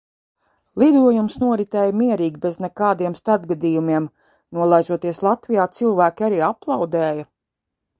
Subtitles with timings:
[0.83, 4.11] Lidojums noritēja mierīgi, bez nekādiem starpgadījumiem.
[4.61, 7.33] Nolaižoties Latvijā, cilvēki arī aplaudēja.